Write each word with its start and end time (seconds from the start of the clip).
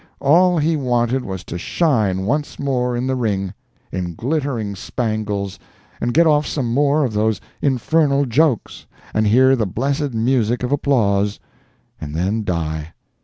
All 0.19 0.57
he 0.57 0.75
wanted 0.75 1.23
was 1.23 1.43
to 1.43 1.59
shine 1.59 2.25
once 2.25 2.57
more 2.57 2.97
in 2.97 3.05
the 3.05 3.15
ring, 3.15 3.53
in 3.91 4.15
glittering 4.15 4.75
spangles, 4.75 5.59
and 6.01 6.11
get 6.11 6.25
off 6.25 6.47
some 6.47 6.73
more 6.73 7.03
of 7.05 7.13
those 7.13 7.39
infernal 7.61 8.25
jokes, 8.25 8.87
and 9.13 9.27
hear 9.27 9.55
the 9.55 9.67
blessed 9.67 10.15
music 10.15 10.63
of 10.63 10.71
applause, 10.71 11.39
and 12.01 12.15
then 12.15 12.43
die. 12.43 12.93